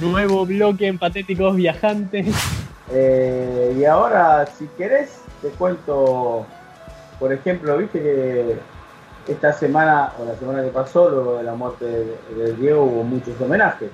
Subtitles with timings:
[0.00, 2.26] nuevo bloque en Patéticos Viajantes.
[2.92, 6.46] Eh, y ahora, si querés, te cuento,
[7.18, 8.56] por ejemplo, viste que
[9.32, 13.40] esta semana o la semana que pasó, luego de la muerte de, Diego, hubo muchos
[13.40, 13.90] homenajes.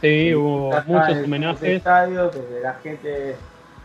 [0.00, 1.62] Sí, hubo muchos homenajes.
[1.62, 3.36] Estadios, desde la gente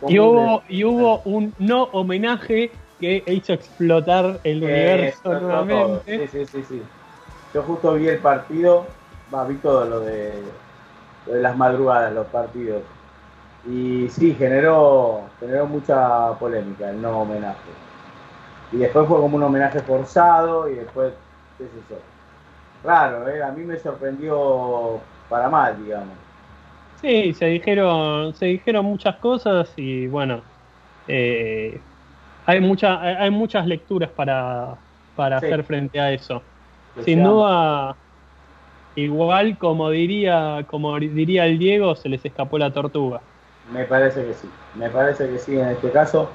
[0.07, 6.27] y hubo, y hubo un no homenaje que hizo explotar el universo nuevamente.
[6.27, 6.81] Sí, sí, sí, sí.
[7.53, 8.85] Yo justo vi el partido,
[9.47, 10.33] vi todo lo de,
[11.27, 12.81] de las madrugadas, los partidos.
[13.69, 17.71] Y sí, generó, generó mucha polémica el no homenaje.
[18.71, 21.13] Y después fue como un homenaje forzado y después,
[21.57, 21.97] qué sé yo.
[22.83, 23.43] Raro, ¿eh?
[23.43, 24.99] a mí me sorprendió
[25.29, 26.15] para mal, digamos.
[27.01, 30.41] Sí, se dijeron, se dijeron muchas cosas y bueno,
[31.07, 31.79] eh,
[32.45, 34.75] hay, mucha, hay muchas lecturas para,
[35.15, 36.41] para hacer frente a eso.
[37.03, 37.95] Sin duda,
[38.97, 43.21] igual como diría, como diría el Diego, se les escapó la tortuga.
[43.71, 46.29] Me parece que sí, me parece que sí en este caso,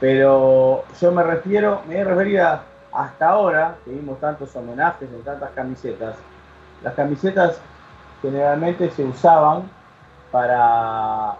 [0.00, 2.62] pero yo me refiero, me refería
[2.92, 6.16] hasta ahora, que vimos tantos homenajes en tantas camisetas,
[6.82, 7.60] las camisetas
[8.22, 9.70] generalmente se usaban
[10.32, 11.34] para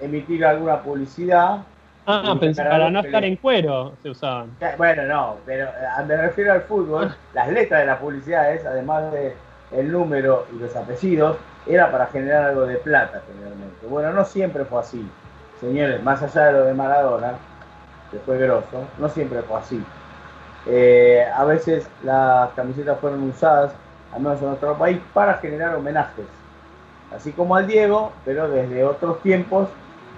[0.00, 1.58] emitir alguna publicidad.
[2.06, 4.50] Ah, para no estar en cuero se usaban.
[4.76, 9.34] Bueno, no, pero eh, me refiero al fútbol, las letras de las publicidades, además de
[9.74, 13.86] el número y los apellidos, era para generar algo de plata generalmente.
[13.86, 15.08] Bueno, no siempre fue así.
[15.60, 17.34] Señores, más allá de lo de Maradona,
[18.10, 19.82] que fue grosso, no siempre fue así.
[20.66, 23.72] Eh, a veces las camisetas fueron usadas,
[24.12, 26.26] al menos en nuestro país, para generar homenajes
[27.14, 29.68] así como al Diego, pero desde otros tiempos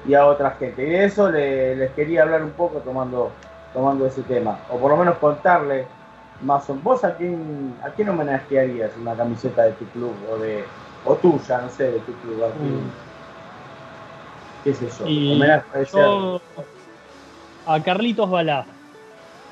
[0.06, 0.82] y a otra gente.
[0.82, 3.30] Y de eso les quería hablar un poco tomando,
[3.72, 5.86] tomando ese tema, o por lo menos contarle
[6.44, 10.64] ¿Vos a quién, a quién homenajearías una camiseta de tu club o de
[11.04, 12.44] o tuya, no sé, de tu club?
[12.44, 12.90] ¿a mm.
[14.64, 15.06] ¿Qué es eso?
[15.06, 16.40] yo,
[17.66, 18.66] a Carlitos Balá.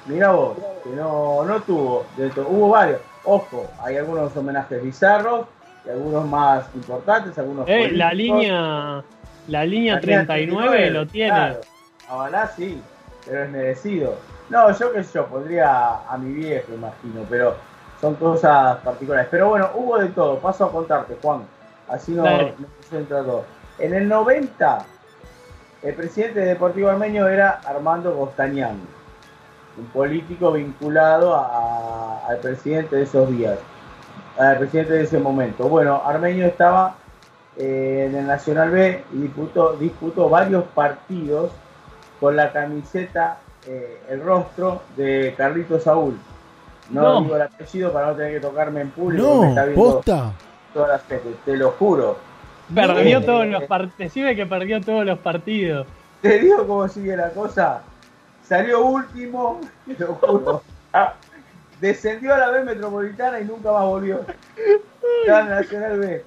[0.07, 2.07] Mira vos, que no, no tuvo,
[2.49, 3.01] hubo varios.
[3.25, 5.47] Ojo, hay algunos homenajes bizarros
[5.87, 9.05] y algunos más importantes, algunos eh, la línea
[9.49, 11.31] la línea 39, lo tiene.
[11.31, 11.61] Claro,
[12.09, 12.81] a sí,
[13.25, 14.17] pero es merecido.
[14.53, 17.57] No, yo qué sé yo, pondría a mi viejo, imagino, pero
[18.03, 19.29] son cosas particulares.
[19.31, 20.39] Pero bueno, hubo de todo.
[20.41, 21.45] Paso a contarte, Juan.
[21.89, 23.45] Así no, no todo.
[23.79, 24.85] En el 90,
[25.83, 28.79] el presidente de Deportivo Armenio era Armando Gostañán,
[29.79, 33.59] un político vinculado al presidente de esos días
[34.39, 35.67] al presidente de ese momento.
[35.67, 36.97] Bueno, Armenio estaba
[37.57, 41.53] eh, en el Nacional B y disputó, disputó varios partidos
[42.21, 46.19] con la camiseta, eh, el rostro de Carlito Saúl.
[46.91, 49.47] No, digo el apellido para no tener que tocarme en público.
[49.47, 50.33] No, posta.
[50.75, 52.17] Todas las veces, te lo juro.
[52.75, 53.99] Perdió todos los partidos.
[53.99, 55.87] Decime que perdió todos los partidos.
[56.21, 57.83] Te digo cómo sigue la cosa.
[58.45, 60.63] Salió último, te lo juro.
[60.93, 61.15] Ah,
[61.81, 64.21] descendió a la B Metropolitana y nunca más volvió.
[65.27, 66.25] Ya Nacional B.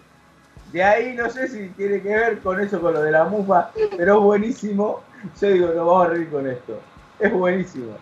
[0.72, 3.72] De ahí no sé si tiene que ver con eso, con lo de la mufa,
[3.96, 5.02] pero es buenísimo.
[5.40, 6.80] Yo digo, nos vamos a reír con esto.
[7.20, 7.98] Es buenísimo.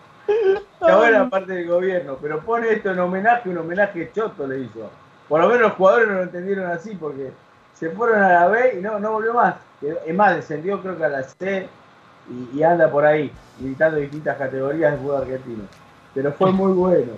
[0.80, 4.90] Ya era parte del gobierno, pero pone esto en homenaje, un homenaje choto le hizo.
[5.28, 7.30] Por lo menos los jugadores no lo entendieron así porque
[7.74, 9.56] se fueron a la B y no, no volvió más.
[10.06, 11.66] Es más, descendió creo que a la C
[12.52, 13.30] y, y anda por ahí,
[13.60, 15.64] militando distintas categorías de fútbol argentino.
[16.14, 17.12] Pero fue muy bueno.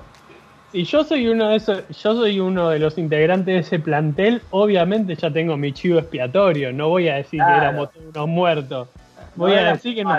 [0.72, 4.42] Si yo soy uno de esos, yo soy uno de los integrantes de ese plantel,
[4.50, 8.88] obviamente ya tengo mi chivo expiatorio, no voy a decir que éramos unos muertos.
[9.36, 10.16] Voy a decir que no.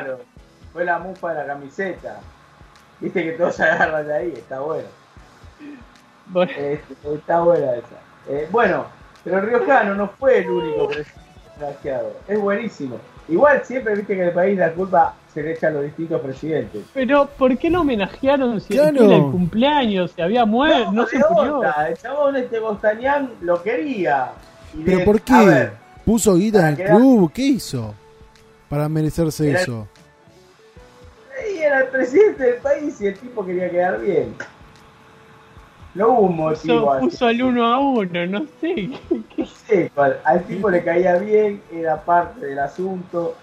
[0.78, 2.20] Fue la mufa de la camiseta.
[3.00, 4.88] Viste que todos se agarran de ahí, está bueno.
[6.36, 7.96] Este, está buena esa.
[8.30, 8.86] Eh, bueno,
[9.24, 12.18] pero Riojano no fue el único desgraciado.
[12.28, 13.00] Es buenísimo.
[13.28, 16.22] Igual siempre viste que en el país la culpa se le echa a los distintos
[16.22, 16.86] presidentes.
[16.94, 20.12] Pero, ¿por qué no homenajearon si era el cumpleaños?
[20.12, 21.64] Se había muerto, no, se murió.
[21.88, 24.30] El chabón este Gostañán lo quería.
[24.86, 25.72] ¿Pero por qué?
[26.06, 27.32] ¿Puso guita en el club?
[27.34, 27.96] ¿Qué hizo?
[28.70, 29.88] Para merecerse eso.
[31.58, 34.36] Y era el presidente del país y el tipo quería quedar bien.
[35.96, 38.92] No hubo un motivo puso, puso el uno a uno, no sé.
[39.36, 39.46] ¿qué?
[39.46, 39.92] sé,
[40.24, 43.36] al tipo le caía bien, era parte del asunto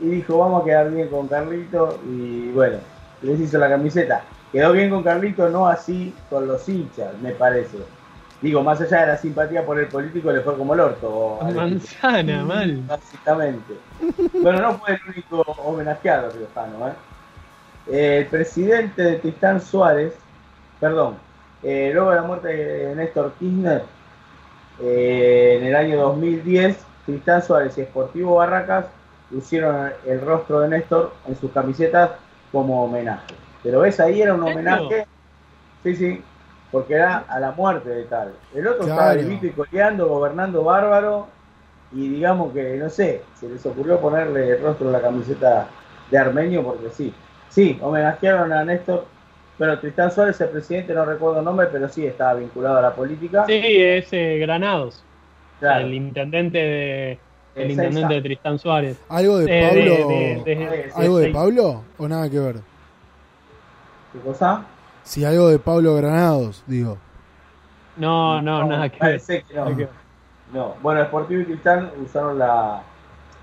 [0.00, 2.78] y dijo vamos a quedar bien con Carlito y bueno,
[3.20, 4.22] les hizo la camiseta.
[4.50, 7.78] Quedó bien con Carlito, no así con los hinchas, me parece.
[8.40, 11.38] Digo, más allá de la simpatía por el político, le fue como el orto.
[11.54, 12.82] Manzana, mal.
[12.88, 13.74] Básicamente.
[14.40, 16.88] Bueno, no fue el único homenajeado, Riojano.
[16.88, 16.92] ¿eh?
[17.90, 20.14] El presidente de Tristán Suárez,
[20.80, 21.16] perdón,
[21.62, 23.82] eh, luego de la muerte de Néstor Kirchner,
[24.80, 28.86] eh, en el año 2010 Tristán Suárez y Sportivo Barracas
[29.30, 32.10] pusieron el rostro de Néstor en sus camisetas
[32.50, 33.34] como homenaje.
[33.62, 35.06] Pero ves ahí era un homenaje,
[35.82, 36.22] sí, sí,
[36.70, 38.32] porque era a la muerte de tal.
[38.54, 41.28] El otro estaba vivito y coleando, gobernando bárbaro,
[41.92, 45.68] y digamos que, no sé, se les ocurrió ponerle el rostro a la camiseta
[46.10, 47.14] de Armenio porque sí.
[47.52, 49.04] Sí, homenajearon a Néstor,
[49.58, 52.94] pero Tristán Suárez, el presidente, no recuerdo el nombre, pero sí estaba vinculado a la
[52.94, 53.44] política.
[53.46, 55.04] Sí, es eh, Granados,
[55.60, 57.18] el intendente de
[57.54, 58.98] el intendente de Tristán Suárez.
[59.10, 60.96] ¿Algo de Pablo?
[60.96, 62.56] ¿Algo de Pablo o nada que ver?
[64.12, 64.64] ¿Qué cosa?
[65.02, 66.96] Si algo de Pablo Granados, digo.
[67.98, 69.44] No, no, nada que ver.
[69.54, 69.88] no.
[70.54, 70.74] no.
[70.80, 72.82] Bueno, Sportivo y Tristán usaron la,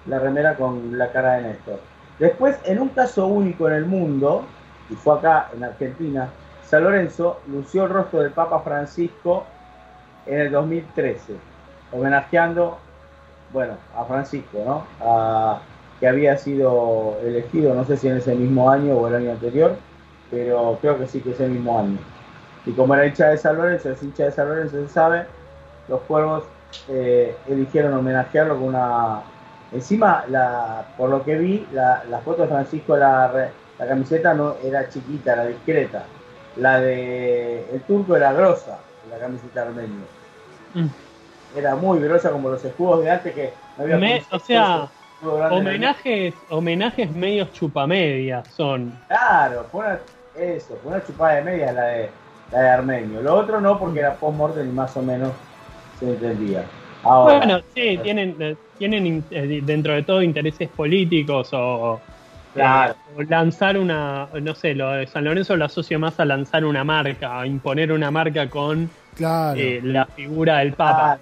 [0.08, 1.80] la remera con la cara de Néstor.
[2.20, 4.46] Después, en un caso único en el mundo,
[4.90, 6.30] y fue acá en Argentina,
[6.64, 9.46] San Lorenzo lució el rostro del Papa Francisco
[10.26, 11.36] en el 2013,
[11.92, 12.78] homenajeando
[13.52, 15.60] bueno, a Francisco, ¿no?
[16.00, 19.76] que había sido elegido, no sé si en ese mismo año o el año anterior,
[20.32, 21.98] pero creo que sí que es el mismo año.
[22.66, 25.26] Y como era hincha de San Lorenzo, es hincha de San Lorenzo, se sabe,
[25.88, 26.44] los cuervos
[26.88, 29.22] eh, eligieron homenajearlo con una...
[29.72, 34.90] Encima, la, por lo que vi, la, foto de Francisco, la, la camiseta no era
[34.90, 36.04] chiquita, era discreta.
[36.56, 38.80] La de el turco era grosa,
[39.10, 40.06] la camiseta armenio.
[40.74, 40.88] Mm
[41.56, 44.90] era muy grosa como los escudos de antes que no había O sea,
[45.22, 48.98] homenajes, homenajes medios chupamedias son.
[49.08, 50.00] Claro, fue una,
[50.36, 52.10] eso, fue una chupada de media la de,
[52.52, 53.22] la de Armenio.
[53.22, 55.32] Lo otro no, porque era post-mortem y más o menos
[56.00, 56.64] se entendía.
[57.04, 62.00] Bueno, sí, tienen, eh, tienen eh, dentro de todo intereses políticos o,
[62.54, 62.96] claro.
[63.16, 66.84] o, lanzar una, no sé, lo de San Lorenzo lo asocio más a lanzar una
[66.84, 68.90] marca, a imponer una marca con
[69.56, 71.20] eh, la figura del Papa.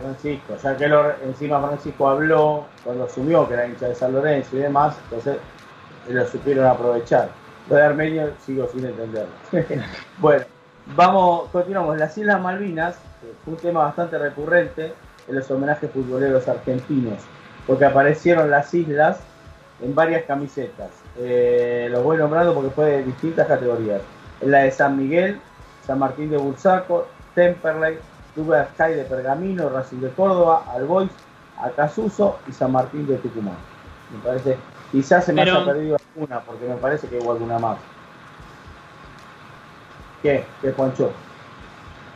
[0.00, 0.84] Francisco, ya que
[1.24, 5.36] encima Francisco habló cuando asumió que era hincha de San Lorenzo y demás, entonces
[6.08, 7.28] lo supieron aprovechar.
[7.68, 9.32] Lo de Armenio sigo sin entenderlo.
[10.18, 10.44] bueno,
[10.96, 11.98] vamos, continuamos.
[11.98, 12.96] Las Islas Malvinas,
[13.44, 14.94] fue un tema bastante recurrente
[15.30, 17.20] en los homenajes futboleros argentinos,
[17.66, 19.20] porque aparecieron las islas
[19.80, 20.90] en varias camisetas.
[21.18, 24.02] Eh, los voy nombrando porque fue de distintas categorías.
[24.40, 25.40] En la de San Miguel,
[25.86, 27.98] San Martín de Bursaco, Temperley,
[28.34, 31.10] Club Sky de Pergamino, Racing de Córdoba, Albois,
[31.62, 33.56] Acasuso y San Martín de Tucumán.
[34.12, 34.56] Me parece,
[34.90, 37.78] quizás se me haya perdido alguna, porque me parece que hubo alguna más.
[40.22, 40.44] ¿Qué?
[40.60, 41.12] ¿Qué, Juancho?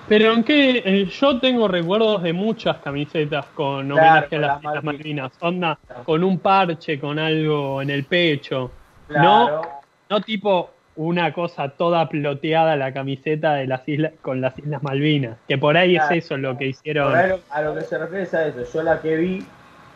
[0.07, 5.33] Pero aunque eh, yo tengo recuerdos de muchas camisetas con homenaje a las, las Malvinas.
[5.41, 8.71] Onda, con un parche, con algo en el pecho.
[9.09, 9.63] No,
[10.11, 15.39] no tipo una cosa toda ploteada la camiseta de las islas con las Islas Malvinas,
[15.49, 17.15] que por ahí es eso lo que hicieron.
[17.51, 18.65] a lo que se refiere es a eso.
[18.73, 19.47] Yo la que vi,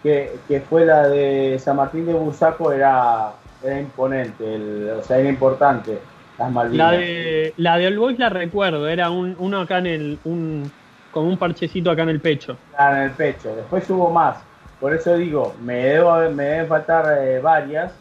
[0.02, 3.32] que, que fue la de San Martín de Bursaco, era,
[3.62, 5.98] era imponente, o sea, era importante.
[6.38, 10.70] La de, la de All Boys la recuerdo, era un, uno acá en el, un,
[11.10, 12.56] con un parchecito acá en el pecho.
[12.76, 13.54] Claro, en el pecho.
[13.56, 14.36] Después hubo más.
[14.80, 17.92] Por eso digo, me, debo, me deben faltar eh, varias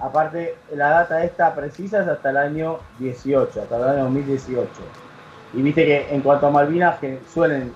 [0.00, 4.68] Aparte, la data esta precisa es hasta el año 18, hasta el año 2018.
[5.54, 7.72] Y viste que en cuanto a Malvinas, que suelen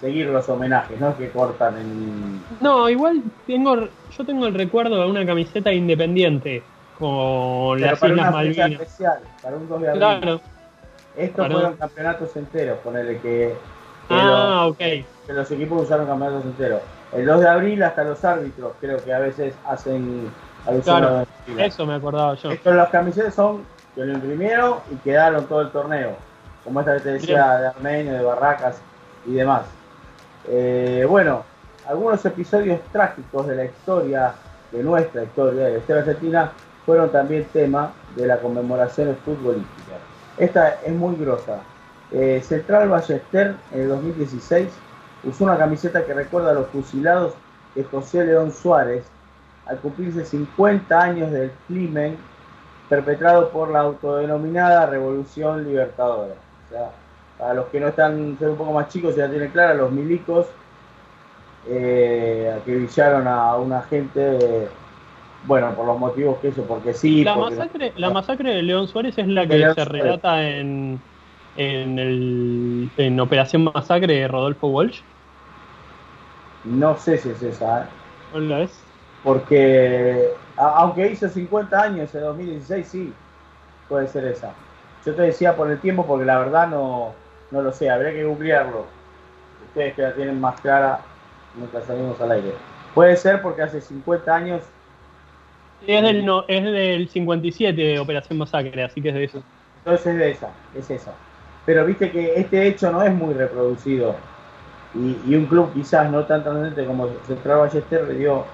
[0.00, 1.16] seguir los homenajes, ¿no?
[1.16, 2.42] Que cortan en...
[2.60, 6.64] No, igual tengo, yo tengo el recuerdo de una camiseta independiente
[7.02, 8.70] con las para Islas una Malvinas.
[8.72, 10.00] especial, para un 2 de abril.
[10.00, 10.40] Claro.
[11.16, 13.54] Estos fueron campeonatos enteros, ponele que...
[14.08, 14.78] que ah, ok.
[14.78, 16.80] Que los equipos usaron campeonatos enteros.
[17.12, 20.30] El 2 de abril hasta los árbitros creo que a veces hacen
[20.84, 21.26] Claro,
[21.58, 22.52] eso me acordaba yo.
[22.52, 26.12] Estos, las camisetas son que lo imprimieron y quedaron todo el torneo.
[26.64, 28.80] Como esta que te decía de Armenio, de Barracas
[29.26, 29.62] y demás.
[30.48, 31.42] Eh, bueno,
[31.88, 34.34] algunos episodios trágicos de la historia,
[34.70, 36.52] de nuestra historia, de la historia argentina,
[36.84, 39.98] fueron también tema de la conmemoración futbolística.
[40.38, 41.60] Esta es muy grosa.
[42.10, 44.68] Eh, Central Ballester en el 2016
[45.24, 47.34] usó una camiseta que recuerda a los fusilados
[47.74, 49.04] de José León Suárez
[49.66, 52.16] al cumplirse 50 años del crimen
[52.88, 56.34] perpetrado por la autodenominada Revolución Libertadora.
[56.34, 56.90] O sea,
[57.38, 60.46] para los que no están, ser un poco más chicos, ya tienen clara, los milicos
[61.66, 64.68] eh, que brillaron a una gente,
[65.44, 67.24] bueno, por los motivos que eso, porque sí.
[67.24, 71.00] La, masacre, la masacre de León Suárez es la que se relata en,
[71.56, 75.00] en, el, en Operación Masacre de Rodolfo Walsh.
[76.64, 77.82] No sé si es esa.
[78.34, 78.40] ¿eh?
[78.40, 78.82] la es?
[79.24, 83.12] Porque, aunque hizo 50 años en 2016, sí,
[83.88, 84.52] puede ser esa.
[85.04, 87.14] Yo te decía por el tiempo, porque la verdad no,
[87.50, 88.86] no lo sé, habría que googlearlo.
[89.68, 91.00] Ustedes que la tienen más clara
[91.56, 92.52] mientras salimos al aire.
[92.94, 94.62] Puede ser porque hace 50 años.
[95.86, 99.42] Es del, no, es del 57 de Operación Masacre, así que es de eso.
[99.78, 101.12] Entonces es de esa, es esa.
[101.66, 104.14] Pero viste que este hecho no es muy reproducido.
[104.94, 108.44] Y, un club quizás no tan trascendente como Central Ballester le dio,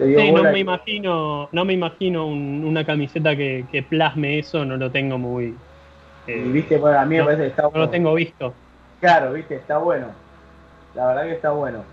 [0.00, 4.76] le dio sí, no me imagino, no me imagino una camiseta que, plasme eso, no
[4.76, 5.54] lo tengo muy.
[6.26, 8.52] y viste, bueno, a mí me parece que está No lo tengo visto.
[9.00, 10.08] Claro, viste, está bueno.
[10.94, 11.84] La verdad que está bueno.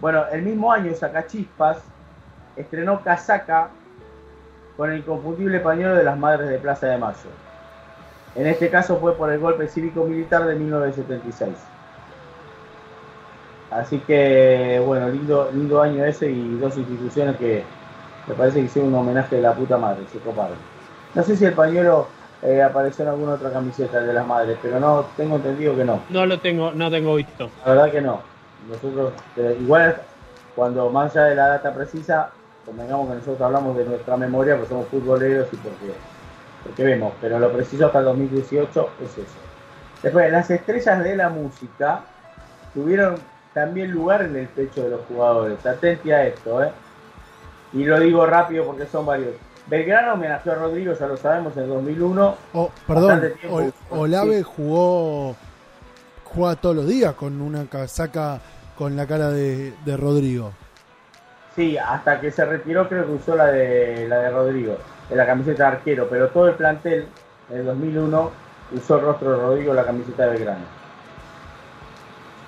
[0.00, 1.82] Bueno, el mismo año Sacachispas
[2.56, 3.70] estrenó Casaca
[4.80, 7.28] con el inconfundible pañuelo de las Madres de Plaza de Mayo.
[8.34, 11.50] En este caso fue por el golpe cívico-militar de 1976.
[13.70, 17.62] Así que, bueno, lindo, lindo año ese y dos instituciones que
[18.26, 20.56] me parece que hicieron un homenaje de la puta madre, se coparon.
[21.14, 22.06] No sé si el pañuelo
[22.40, 26.00] eh, apareció en alguna otra camiseta de las madres, pero no tengo entendido que no.
[26.08, 27.50] No lo tengo, no tengo visto.
[27.66, 28.20] La verdad que no
[28.66, 30.00] nosotros, eh, igual
[30.56, 32.30] cuando más allá de la data precisa,
[32.70, 35.92] convengamos que nosotros hablamos de nuestra memoria, porque somos futboleros y porque,
[36.64, 39.38] porque vemos, pero lo preciso hasta el 2018 es eso.
[40.02, 42.02] Después, las estrellas de la música
[42.72, 43.16] tuvieron
[43.52, 45.64] también lugar en el pecho de los jugadores.
[45.66, 46.70] Atente a esto, ¿eh?
[47.72, 49.34] Y lo digo rápido porque son varios.
[49.66, 52.36] Belgrano homenajeó a Rodrigo, ya lo sabemos, en 2001.
[52.54, 53.32] Oh, perdón,
[53.90, 55.36] Olave jugó
[56.34, 58.40] juega todos los días con una casaca
[58.76, 60.52] con la cara de, Rodrigo.
[61.60, 64.78] Sí, hasta que se retiró creo que usó la de la de Rodrigo,
[65.10, 67.06] de la camiseta de arquero, pero todo el plantel
[67.50, 68.30] en el 2001
[68.72, 70.64] usó el rostro de Rodrigo la camiseta de Belgrano.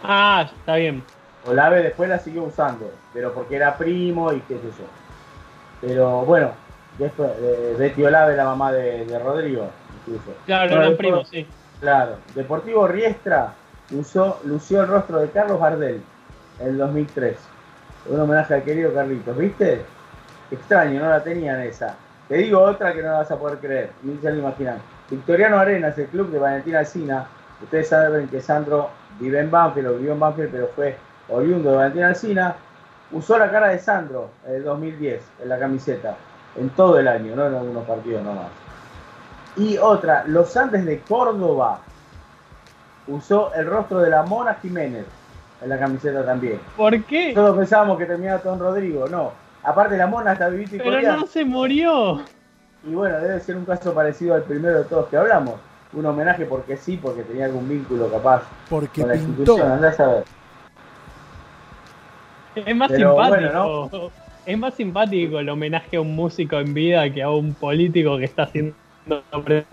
[0.02, 1.04] Ah, está bien.
[1.45, 4.87] Olave después la siguió usando, pero porque era primo y qué sé yo.
[5.83, 6.52] Pero bueno,
[6.97, 9.69] después, eh, Betty Olave, la mamá de, Rodrigo,
[10.00, 10.33] incluso.
[10.47, 11.47] Claro, era primo, sí.
[11.81, 13.52] Claro, Deportivo Riestra
[13.90, 16.00] usó, lució el rostro de Carlos Bardel
[16.61, 17.51] en el 2003.
[18.06, 19.82] Un homenaje al querido Carlitos, ¿viste?
[20.50, 21.94] Extraño, no la tenían esa.
[22.28, 24.78] Te digo otra que no vas a poder creer, ni se lo imaginan.
[25.11, 27.26] Victoriano Arenas, el club de Valentina Alcina.
[27.62, 28.90] Ustedes saben que Sandro
[29.21, 30.97] vive en Banfield, o vivió en Banfield, pero fue
[31.28, 32.56] oriundo de Valentina Alcina.
[33.12, 36.16] Usó la cara de Sandro en el 2010 en la camiseta,
[36.56, 38.49] en todo el año, no en algunos partidos nomás.
[39.56, 41.80] Y otra, los Andes de Córdoba
[43.06, 45.04] usó el rostro de la Mona Jiménez
[45.62, 46.61] en la camiseta también.
[46.76, 47.33] ¿Por qué?
[47.35, 49.33] Todos pensábamos que terminaba Don Rodrigo, no.
[49.62, 52.23] Aparte la Mona está vivita y Pero no se murió.
[52.85, 55.54] Y bueno, debe ser un caso parecido al primero de todos que hablamos.
[55.92, 60.09] Un homenaje porque sí, porque tenía algún vínculo capaz porque con la institución, andás a
[60.09, 60.25] ver.
[62.54, 64.11] Es más simpático.
[64.45, 68.25] Es más simpático el homenaje a un músico en vida que a un político que
[68.25, 68.75] está haciendo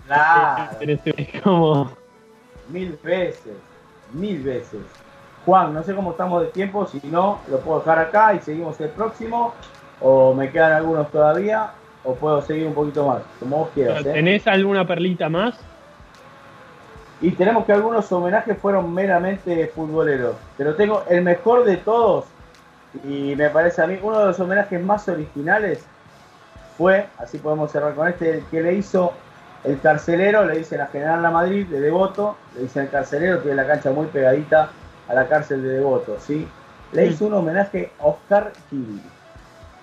[0.06, 0.70] claro.
[0.80, 1.90] Es como
[2.68, 3.54] mil veces,
[4.12, 4.80] mil veces.
[5.44, 8.80] Juan, no sé cómo estamos de tiempo, si no, lo puedo dejar acá y seguimos
[8.80, 9.54] el próximo,
[10.00, 11.70] o me quedan algunos todavía,
[12.04, 14.04] o puedo seguir un poquito más, como vos quieras.
[14.04, 14.12] ¿eh?
[14.12, 15.58] ¿Tenés alguna perlita más?
[17.22, 22.26] Y tenemos que algunos homenajes fueron meramente futboleros, pero tengo el mejor de todos,
[23.04, 25.86] y me parece a mí uno de los homenajes más originales
[26.76, 29.12] fue, así podemos cerrar con este, el que le hizo
[29.64, 33.56] el carcelero le dicen a General La Madrid de Devoto, le dicen el carcelero, tiene
[33.56, 34.70] la cancha muy pegadita
[35.10, 36.46] a la cárcel de Devoto, ¿sí?
[36.92, 39.02] Le hizo un homenaje a Oscar Gil.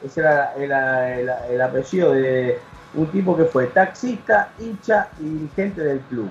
[0.03, 2.60] Ese era el, apellido de
[2.93, 6.29] un tipo que fue taxista, hincha y dirigente del club.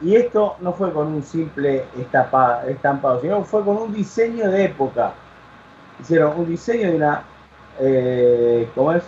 [0.00, 5.12] Y esto no fue con un simple estampado, sino fue con un diseño de época.
[6.00, 7.22] Hicieron un diseño de una,
[7.80, 9.02] eh, ¿cómo es?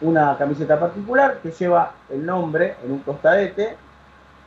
[0.00, 3.76] una camiseta particular que lleva el nombre en un costadete,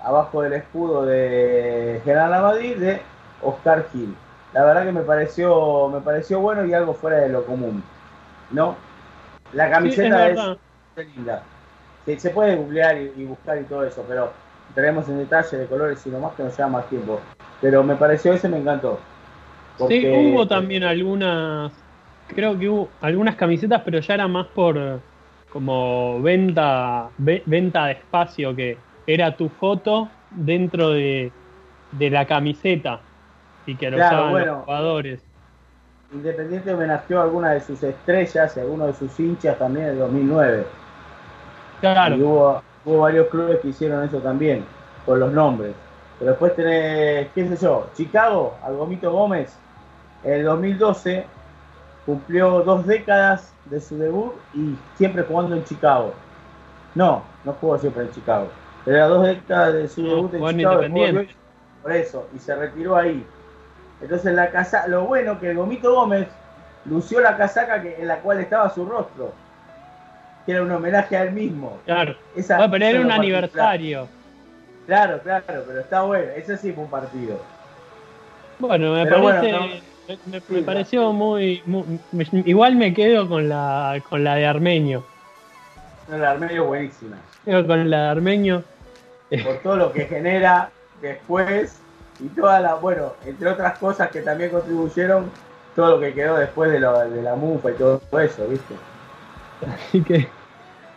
[0.02, 3.02] abajo del escudo de General Madrid de
[3.44, 4.16] Oscar Gil.
[4.54, 7.84] La verdad que me pareció, me pareció bueno y algo fuera de lo común.
[8.52, 8.76] ¿No?
[9.54, 10.40] La camiseta es,
[11.16, 11.44] linda.
[12.06, 14.32] Se, puede googlear y, buscar y todo eso, pero
[14.70, 17.20] entraremos en detalle de colores y más que nos lleva más tiempo.
[17.62, 19.00] Pero me pareció ese, me encantó.
[19.88, 21.72] Sí, hubo también algunas,
[22.28, 25.02] creo que hubo algunas camisetas, pero ya era más por
[25.52, 31.32] como venta, venta de espacio, que era tu foto dentro de,
[32.00, 33.02] la camiseta
[33.66, 35.22] y que lo usaban los jugadores.
[36.14, 40.00] Independiente homenajeó a alguna de sus estrellas y a algunos de sus hinchas también en
[40.00, 40.66] 2009.
[41.80, 42.16] Claro.
[42.16, 44.66] Y hubo, hubo varios clubes que hicieron eso también,
[45.06, 45.74] con los nombres.
[46.20, 49.58] Pero después tenés, qué sé yo, Chicago, al Gomito Gómez,
[50.24, 51.26] en el 2012
[52.06, 56.14] cumplió dos décadas de su debut y siempre jugando en Chicago.
[56.94, 58.50] No, no jugó siempre en Chicago.
[58.84, 60.82] Pero era dos décadas de su debut en Chicago.
[61.82, 63.26] Por eso, y se retiró ahí.
[64.02, 66.28] Entonces la casa, lo bueno que el Gomito Gómez
[66.86, 69.34] lució la casaca que, en la cual estaba su rostro,
[70.46, 71.78] que era un homenaje a él mismo.
[71.86, 72.16] Claro.
[72.36, 74.08] Esa, pero era un aniversario.
[74.88, 76.32] Claro, claro, pero está bueno.
[76.36, 77.40] Ese sí fue un partido.
[78.60, 79.82] Bueno, me parece.
[80.50, 81.64] me, pareció muy,
[82.46, 85.06] igual me quedo con la con la de Armenio.
[86.08, 87.18] No, la de Armenio es buenísima.
[87.46, 88.64] con la de Armenio.
[89.44, 91.82] Por todo lo que genera después
[92.24, 95.32] y toda la, bueno, entre otras cosas que también contribuyeron,
[95.76, 98.76] todo lo que quedó después de, lo, de la mufa y todo eso, ¿viste?
[99.68, 100.28] Así que.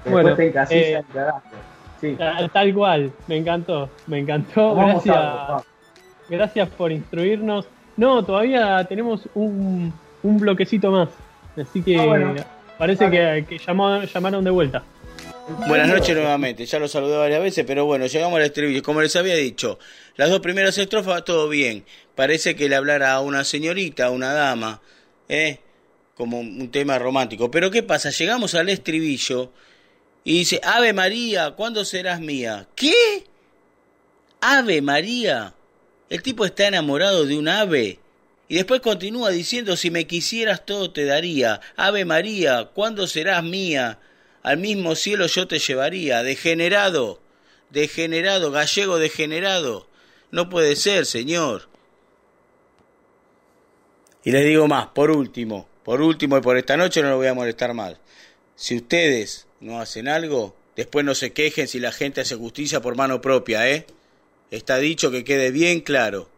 [0.05, 1.03] bueno, te eh,
[2.01, 2.19] sí.
[2.53, 4.75] Tal cual, me encantó, me encantó.
[4.75, 5.65] Gracias,
[6.29, 7.67] gracias por instruirnos.
[7.97, 11.09] No, todavía tenemos un, un bloquecito más.
[11.57, 12.45] Así que ah,
[12.79, 14.83] parece que, que llamaron de vuelta.
[15.47, 18.83] Buenas noches nuevamente, ya lo saludé varias veces, pero bueno, llegamos al estribillo.
[18.83, 19.79] Como les había dicho,
[20.17, 21.85] las dos primeras estrofas, todo bien.
[22.15, 24.81] Parece que le hablara a una señorita, a una dama,
[25.29, 25.59] ¿eh?
[26.15, 27.51] como un tema romántico.
[27.51, 28.11] Pero ¿qué pasa?
[28.11, 29.53] Llegamos al estribillo
[30.25, 32.67] y dice, Ave María, ¿cuándo serás mía?
[32.75, 33.25] ¿Qué?
[34.41, 35.55] Ave María.
[36.09, 37.99] El tipo está enamorado de un ave.
[38.49, 41.61] Y después continúa diciendo, si me quisieras todo te daría.
[41.77, 43.99] Ave María, ¿cuándo serás mía?
[44.45, 46.23] Al mismo cielo yo te llevaría.
[46.23, 47.19] Degenerado,
[47.71, 49.89] degenerado, gallego degenerado.
[50.31, 51.69] No puede ser, señor.
[54.23, 57.27] Y les digo más, por último, por último y por esta noche no lo voy
[57.27, 57.97] a molestar más.
[58.55, 62.97] Si ustedes no hacen algo, después no se quejen si la gente hace justicia por
[62.97, 63.87] mano propia, ¿eh?
[64.51, 66.29] Está dicho que quede bien claro.